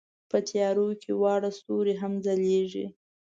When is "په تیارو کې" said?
0.29-1.11